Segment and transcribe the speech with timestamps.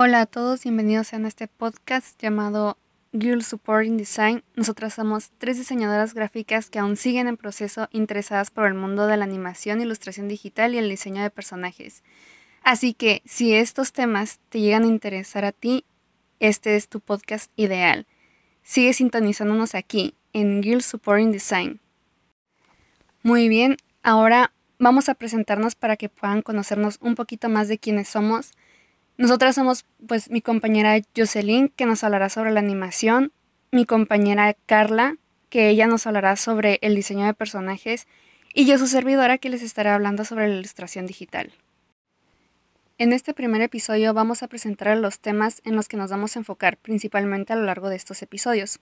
[0.00, 2.78] Hola a todos, bienvenidos a este podcast llamado
[3.10, 4.44] Girl Supporting Design.
[4.54, 9.16] Nosotras somos tres diseñadoras gráficas que aún siguen en proceso interesadas por el mundo de
[9.16, 12.04] la animación, ilustración digital y el diseño de personajes.
[12.62, 15.84] Así que si estos temas te llegan a interesar a ti,
[16.38, 18.06] este es tu podcast ideal.
[18.62, 21.80] Sigue sintonizándonos aquí en Girl Supporting Design.
[23.24, 28.06] Muy bien, ahora vamos a presentarnos para que puedan conocernos un poquito más de quiénes
[28.06, 28.52] somos
[29.18, 33.32] nosotras somos pues mi compañera Jocelyn, que nos hablará sobre la animación,
[33.72, 35.16] mi compañera Carla,
[35.50, 38.06] que ella nos hablará sobre el diseño de personajes,
[38.54, 41.52] y yo su servidora, que les estaré hablando sobre la ilustración digital.
[42.96, 46.38] En este primer episodio vamos a presentar los temas en los que nos vamos a
[46.38, 48.78] enfocar principalmente a lo largo de estos episodios.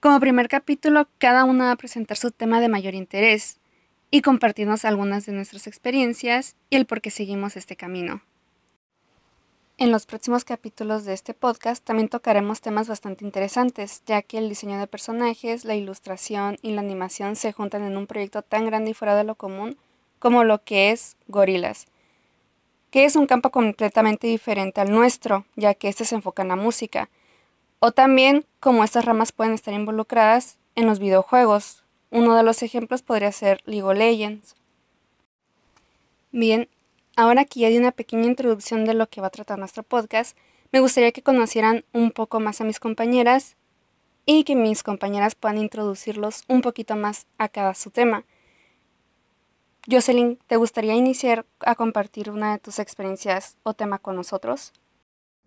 [0.00, 3.58] Como primer capítulo, cada una va a presentar su tema de mayor interés
[4.10, 8.22] y compartirnos algunas de nuestras experiencias y el por qué seguimos este camino.
[9.78, 14.48] En los próximos capítulos de este podcast también tocaremos temas bastante interesantes, ya que el
[14.48, 18.92] diseño de personajes, la ilustración y la animación se juntan en un proyecto tan grande
[18.92, 19.76] y fuera de lo común
[20.18, 21.88] como lo que es Gorilas,
[22.90, 26.56] que es un campo completamente diferente al nuestro, ya que este se enfoca en la
[26.56, 27.10] música,
[27.78, 31.84] o también cómo estas ramas pueden estar involucradas en los videojuegos.
[32.10, 34.56] Uno de los ejemplos podría ser League of Legends.
[36.32, 36.66] Bien,
[37.16, 40.36] Ahora que ya di una pequeña introducción de lo que va a tratar nuestro podcast,
[40.70, 43.56] me gustaría que conocieran un poco más a mis compañeras
[44.26, 48.26] y que mis compañeras puedan introducirlos un poquito más a cada su tema.
[49.90, 54.74] Jocelyn, ¿te gustaría iniciar a compartir una de tus experiencias o tema con nosotros?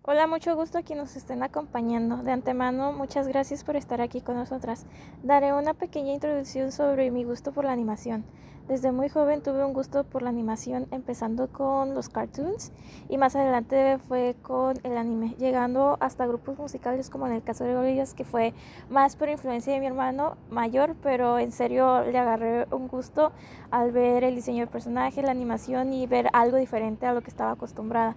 [0.02, 2.16] Hola, mucho gusto a quienes nos estén acompañando.
[2.16, 4.86] De antemano, muchas gracias por estar aquí con nosotras.
[5.22, 8.24] Daré una pequeña introducción sobre mi gusto por la animación.
[8.66, 12.72] Desde muy joven tuve un gusto por la animación, empezando con los cartoons
[13.10, 17.64] y más adelante fue con el anime, llegando hasta grupos musicales como en el caso
[17.64, 18.54] de Gorillas, que fue
[18.88, 23.32] más por influencia de mi hermano mayor, pero en serio le agarré un gusto
[23.70, 27.28] al ver el diseño de personaje, la animación y ver algo diferente a lo que
[27.28, 28.16] estaba acostumbrada.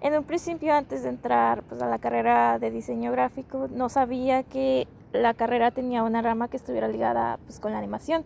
[0.00, 4.42] En un principio, antes de entrar pues, a la carrera de diseño gráfico, no sabía
[4.42, 8.24] que la carrera tenía una rama que estuviera ligada pues, con la animación.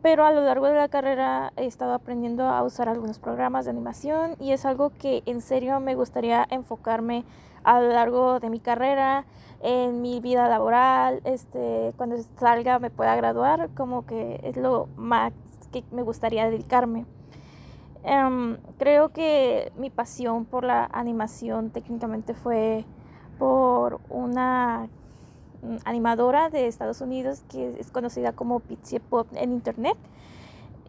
[0.00, 3.70] Pero a lo largo de la carrera he estado aprendiendo a usar algunos programas de
[3.70, 7.24] animación y es algo que en serio me gustaría enfocarme
[7.62, 9.24] a lo largo de mi carrera,
[9.60, 15.32] en mi vida laboral, este, cuando salga me pueda graduar, como que es lo más
[15.70, 17.06] que me gustaría dedicarme.
[18.04, 22.84] Em, creo que mi pasión por la animación técnicamente fue
[23.38, 24.88] por una
[25.62, 29.96] mm, animadora de Estados Unidos que es conocida como Pixie Pop en internet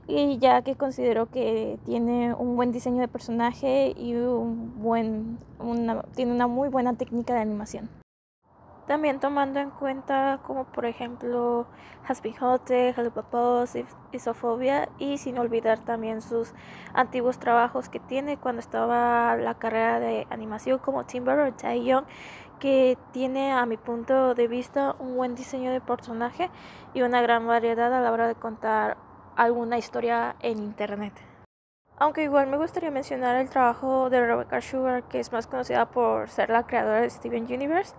[0.07, 5.38] y ya que considero que tiene un buen diseño de personaje y un buen
[6.16, 8.03] tiene una muy buena técnica de animación.
[8.88, 11.67] También tomando en cuenta como por ejemplo
[12.41, 13.66] Hotel, Hello
[14.11, 16.53] Isofobia y sin olvidar también sus
[16.94, 22.05] antiguos trabajos que tiene cuando estaba la carrera de animación como Timber o Tai Young
[22.59, 26.50] que tiene a mi punto de vista un buen diseño de personaje
[26.94, 28.97] y una gran variedad a la hora de contar
[29.35, 31.13] alguna historia en internet.
[31.97, 36.29] Aunque igual me gustaría mencionar el trabajo de Rebecca Sugar, que es más conocida por
[36.29, 37.95] ser la creadora de Steven Universe,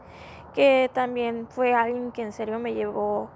[0.55, 3.29] que también fue alguien que en serio me llevó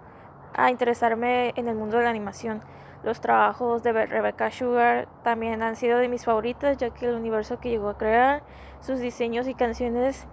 [0.55, 2.63] a interesarme en el mundo de la animación.
[3.05, 7.61] Los trabajos de Rebecca Sugar también han sido de mis favoritas, ya que el universo
[7.61, 8.43] que llegó a crear,
[8.81, 10.27] sus diseños y canciones,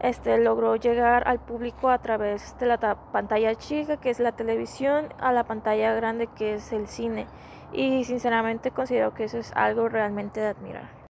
[0.00, 5.08] este, logró llegar al público a través de la pantalla chica, que es la televisión,
[5.18, 7.26] a la pantalla grande, que es el cine.
[7.72, 11.03] Y sinceramente considero que eso es algo realmente de admirar.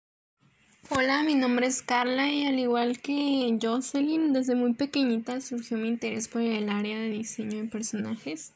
[0.91, 5.89] Hola, mi nombre es Carla y al igual que Jocelyn, desde muy pequeñita surgió mi
[5.89, 8.53] interés por el área de diseño de personajes.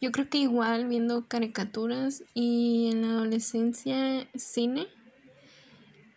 [0.00, 4.88] Yo creo que igual viendo caricaturas y en la adolescencia cine,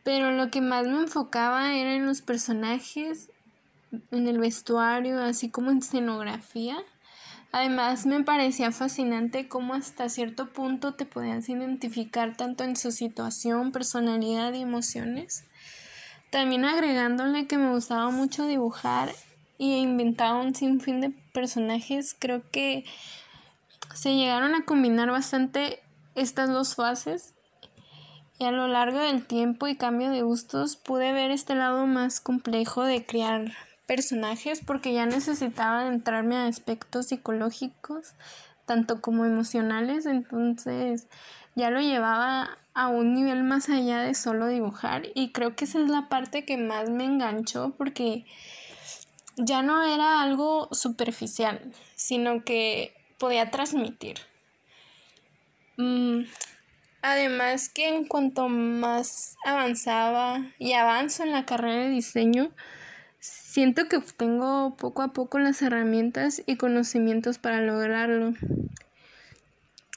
[0.04, 3.30] pero lo que más me enfocaba era en los personajes,
[4.10, 6.78] en el vestuario, así como en escenografía.
[7.51, 13.72] Además, me parecía fascinante cómo hasta cierto punto te podías identificar tanto en su situación,
[13.72, 15.46] personalidad y emociones.
[16.30, 19.10] También agregándole que me gustaba mucho dibujar
[19.57, 22.86] y inventaba un sinfín de personajes, creo que
[23.95, 25.80] se llegaron a combinar bastante
[26.13, 27.34] estas dos fases
[28.38, 32.19] y a lo largo del tiempo y cambio de gustos pude ver este lado más
[32.19, 33.52] complejo de crear
[33.90, 38.14] personajes porque ya necesitaba entrarme a aspectos psicológicos,
[38.68, 41.08] tanto como emocionales, entonces
[41.56, 45.80] ya lo llevaba a un nivel más allá de solo dibujar y creo que esa
[45.82, 48.28] es la parte que más me enganchó porque
[49.38, 51.60] ya no era algo superficial,
[51.96, 54.20] sino que podía transmitir.
[55.78, 56.26] Mm,
[57.02, 62.52] además que en cuanto más avanzaba y avanzo en la carrera de diseño,
[63.50, 68.36] siento que tengo poco a poco las herramientas y conocimientos para lograrlo.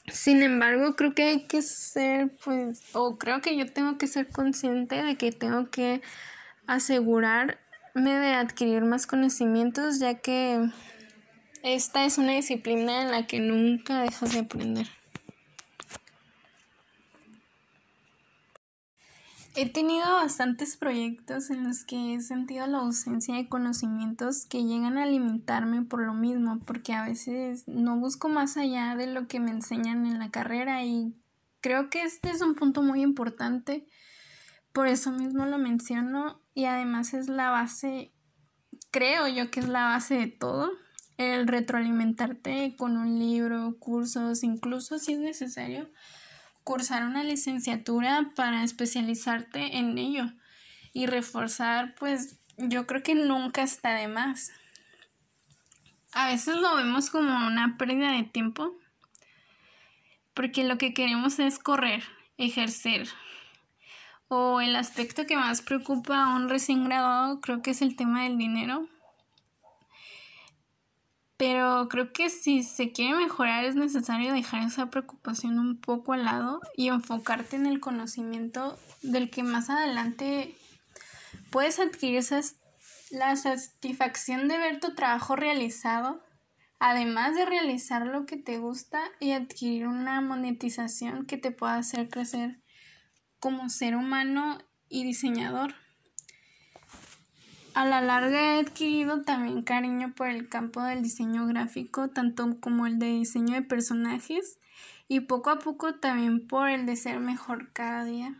[0.07, 4.29] Sin embargo, creo que hay que ser, pues, o creo que yo tengo que ser
[4.29, 6.01] consciente de que tengo que
[6.67, 7.59] asegurarme
[7.95, 10.71] de adquirir más conocimientos, ya que
[11.63, 14.87] esta es una disciplina en la que nunca dejas de aprender.
[19.55, 24.97] He tenido bastantes proyectos en los que he sentido la ausencia de conocimientos que llegan
[24.97, 29.41] a limitarme por lo mismo, porque a veces no busco más allá de lo que
[29.41, 31.15] me enseñan en la carrera y
[31.61, 33.87] creo que este es un punto muy importante,
[34.73, 38.15] por eso mismo lo menciono y además es la base,
[38.91, 40.71] creo yo que es la base de todo,
[41.19, 45.91] el retroalimentarte con un libro, cursos, incluso si es necesario
[46.65, 50.33] cursar una licenciatura para especializarte en ello
[50.93, 54.53] y reforzar, pues yo creo que nunca está de más.
[56.13, 58.77] A veces lo vemos como una pérdida de tiempo,
[60.35, 62.05] porque lo que queremos es correr,
[62.37, 63.09] ejercer.
[64.29, 68.25] O el aspecto que más preocupa a un recién graduado creo que es el tema
[68.25, 68.89] del dinero.
[71.43, 76.25] Pero creo que si se quiere mejorar es necesario dejar esa preocupación un poco al
[76.25, 80.55] lado y enfocarte en el conocimiento del que más adelante
[81.51, 82.23] puedes adquirir
[83.11, 86.23] la satisfacción de ver tu trabajo realizado,
[86.79, 92.09] además de realizar lo que te gusta y adquirir una monetización que te pueda hacer
[92.09, 92.61] crecer
[93.41, 94.59] como ser humano
[94.89, 95.75] y diseñador.
[97.75, 102.87] A la larga he adquirido también cariño por el campo del diseño gráfico, tanto como
[102.87, 104.59] el de diseño de personajes
[105.09, 108.35] y poco a poco también por el de ser mejor cada día.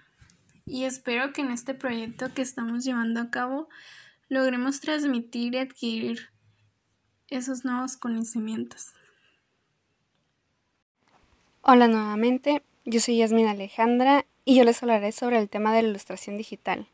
[0.67, 3.69] Y espero que en este proyecto que estamos llevando a cabo
[4.29, 6.29] logremos transmitir y adquirir
[7.29, 8.89] esos nuevos conocimientos.
[11.63, 15.89] Hola nuevamente, yo soy Yasmin Alejandra y yo les hablaré sobre el tema de la
[15.89, 16.87] ilustración digital.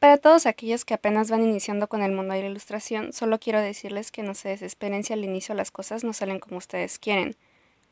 [0.00, 3.60] Para todos aquellos que apenas van iniciando con el mundo de la ilustración, solo quiero
[3.60, 7.36] decirles que no se desesperen si al inicio las cosas no salen como ustedes quieren.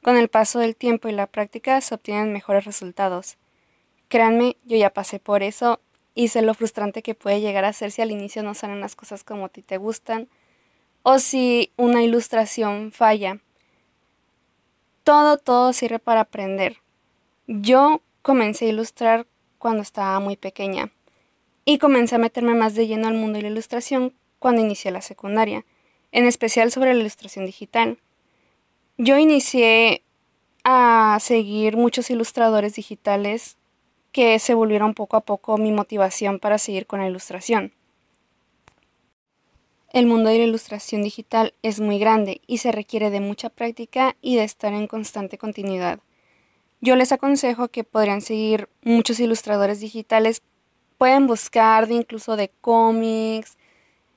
[0.03, 3.37] Con el paso del tiempo y la práctica se obtienen mejores resultados.
[4.09, 5.81] Créanme, yo ya pasé por eso
[6.15, 8.97] y sé lo frustrante que puede llegar a ser si al inicio no salen las
[8.97, 10.29] cosas como a ti te gustan
[11.03, 13.39] o si una ilustración falla.
[15.05, 16.79] Todo, todo sirve para aprender.
[17.47, 19.27] Yo comencé a ilustrar
[19.59, 20.91] cuando estaba muy pequeña
[21.69, 25.03] y comencé a meterme más de lleno al mundo de la ilustración cuando inicié la
[25.03, 25.67] secundaria,
[26.13, 27.99] en especial sobre la ilustración digital.
[28.97, 30.03] Yo inicié
[30.65, 33.59] a seguir muchos ilustradores digitales
[34.13, 37.75] que se volvieron poco a poco mi motivación para seguir con la ilustración.
[39.93, 44.17] El mundo de la ilustración digital es muy grande y se requiere de mucha práctica
[44.23, 46.01] y de estar en constante continuidad.
[46.81, 50.43] Yo les aconsejo que podrían seguir muchos ilustradores digitales
[50.99, 53.57] Pueden buscar incluso de cómics,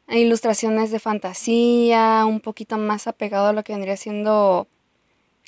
[0.07, 4.67] ilustraciones de fantasía, un poquito más apegado a lo que vendría siendo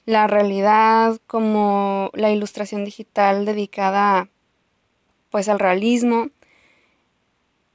[0.05, 4.29] la realidad, como la ilustración digital dedicada
[5.31, 6.29] pues al realismo.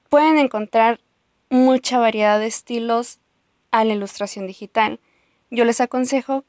[0.08, 1.00] Pueden encontrar
[1.50, 3.18] mucha variedad de estilos
[3.72, 5.00] a la ilustración digital.
[5.50, 6.44] Yo les aconsejo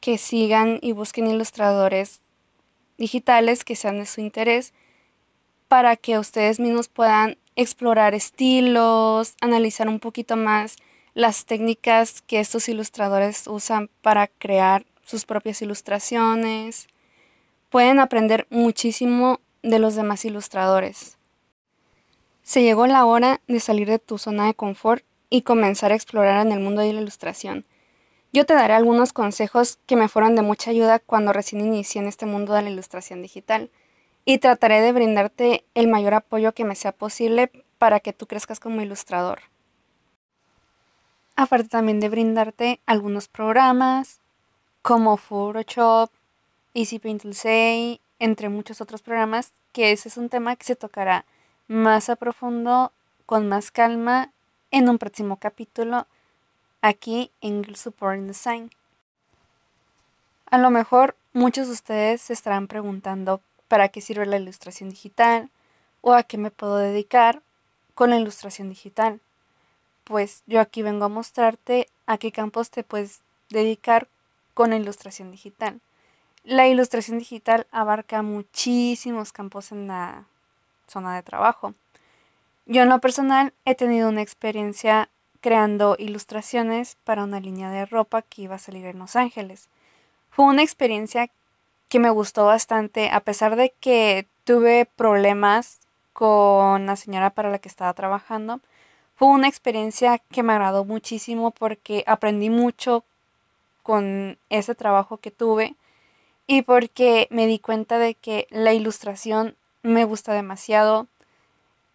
[0.00, 2.20] que sigan y busquen ilustradores
[2.98, 4.74] digitales que sean de su interés
[5.70, 10.74] para que ustedes mismos puedan explorar estilos, analizar un poquito más
[11.14, 16.88] las técnicas que estos ilustradores usan para crear sus propias ilustraciones.
[17.68, 21.18] Pueden aprender muchísimo de los demás ilustradores.
[22.42, 26.44] Se llegó la hora de salir de tu zona de confort y comenzar a explorar
[26.44, 27.64] en el mundo de la ilustración.
[28.32, 32.08] Yo te daré algunos consejos que me fueron de mucha ayuda cuando recién inicié en
[32.08, 33.70] este mundo de la ilustración digital
[34.32, 38.60] y trataré de brindarte el mayor apoyo que me sea posible para que tú crezcas
[38.60, 39.40] como ilustrador.
[41.34, 44.20] Aparte también de brindarte algunos programas
[44.82, 46.12] como Photoshop,
[46.74, 47.34] Easy Paint Tool
[48.20, 51.24] entre muchos otros programas, que ese es un tema que se tocará
[51.66, 52.92] más a profundo,
[53.26, 54.30] con más calma,
[54.70, 56.06] en un próximo capítulo
[56.82, 58.70] aquí en Girl Support Design.
[60.46, 65.48] A lo mejor muchos de ustedes se estarán preguntando para qué sirve la ilustración digital
[66.00, 67.40] o a qué me puedo dedicar
[67.94, 69.20] con la ilustración digital.
[70.02, 74.08] Pues yo aquí vengo a mostrarte a qué campos te puedes dedicar
[74.54, 75.80] con la ilustración digital.
[76.42, 80.24] La ilustración digital abarca muchísimos campos en la
[80.88, 81.74] zona de trabajo.
[82.66, 85.10] Yo en lo personal he tenido una experiencia
[85.40, 89.68] creando ilustraciones para una línea de ropa que iba a salir en Los Ángeles.
[90.28, 91.30] Fue una experiencia
[91.90, 95.80] que me gustó bastante, a pesar de que tuve problemas
[96.14, 98.60] con la señora para la que estaba trabajando.
[99.16, 103.04] Fue una experiencia que me agradó muchísimo porque aprendí mucho
[103.82, 105.74] con ese trabajo que tuve
[106.46, 111.08] y porque me di cuenta de que la ilustración me gusta demasiado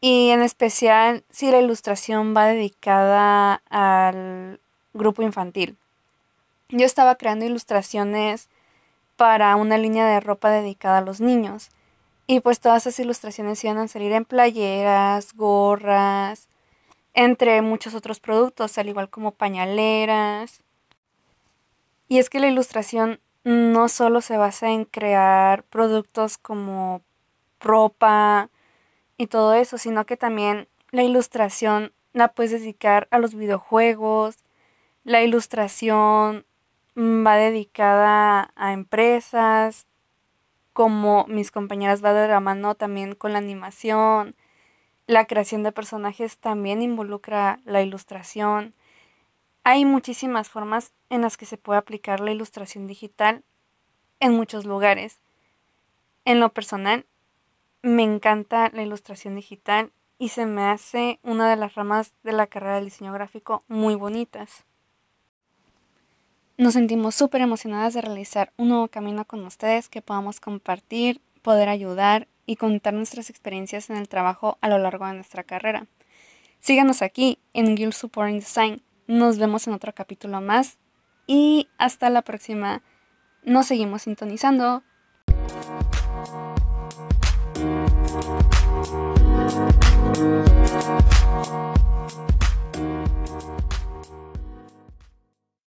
[0.02, 4.60] y en especial si la ilustración va dedicada al
[4.94, 5.78] grupo infantil.
[6.70, 8.50] Yo estaba creando ilustraciones
[9.15, 11.69] para una línea de ropa dedicada a los niños.
[12.27, 16.48] Y pues todas esas ilustraciones iban a salir en playeras, gorras,
[17.13, 20.63] entre muchos otros productos, al igual como pañaleras.
[22.07, 27.01] Y es que la ilustración no solo se basa en crear productos como
[27.60, 28.50] ropa
[29.17, 34.38] y todo eso, sino que también la ilustración la puedes dedicar a los videojuegos,
[35.03, 36.45] la ilustración
[36.98, 39.86] va dedicada a empresas,
[40.74, 44.36] como mis compañeras va de la mano también con la animación.
[45.08, 48.74] La creación de personajes también involucra la ilustración.
[49.64, 53.44] Hay muchísimas formas en las que se puede aplicar la ilustración digital
[54.20, 55.20] en muchos lugares.
[56.25, 57.06] En lo personal,
[57.82, 62.48] me encanta la ilustración digital y se me hace una de las ramas de la
[62.48, 64.66] carrera de diseño gráfico muy bonitas.
[66.57, 71.67] Nos sentimos súper emocionadas de realizar un nuevo camino con ustedes que podamos compartir, poder
[71.67, 75.88] ayudar y contar nuestras experiencias en el trabajo a lo largo de nuestra carrera.
[76.62, 78.81] Síganos aquí en Guild Supporting Design.
[79.05, 80.77] Nos vemos en otro capítulo más
[81.27, 82.81] y hasta la próxima.
[83.43, 84.81] Nos seguimos sintonizando.